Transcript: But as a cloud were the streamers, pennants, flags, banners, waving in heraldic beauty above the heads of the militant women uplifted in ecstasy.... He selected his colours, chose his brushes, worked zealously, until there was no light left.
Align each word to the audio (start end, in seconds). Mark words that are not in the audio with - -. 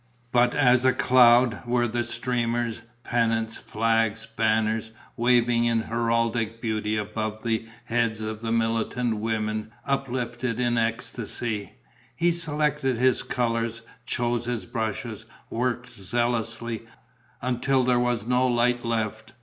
But 0.31 0.55
as 0.55 0.83
a 0.83 0.93
cloud 0.93 1.63
were 1.67 1.87
the 1.87 2.03
streamers, 2.03 2.81
pennants, 3.03 3.55
flags, 3.57 4.25
banners, 4.25 4.89
waving 5.15 5.65
in 5.65 5.81
heraldic 5.83 6.59
beauty 6.59 6.97
above 6.97 7.43
the 7.43 7.67
heads 7.85 8.19
of 8.19 8.41
the 8.41 8.51
militant 8.51 9.17
women 9.17 9.71
uplifted 9.85 10.59
in 10.59 10.75
ecstasy.... 10.79 11.73
He 12.15 12.31
selected 12.31 12.97
his 12.97 13.21
colours, 13.21 13.83
chose 14.07 14.45
his 14.45 14.65
brushes, 14.65 15.27
worked 15.51 15.87
zealously, 15.89 16.87
until 17.43 17.83
there 17.83 17.99
was 17.99 18.25
no 18.25 18.47
light 18.47 18.83
left. 18.83 19.33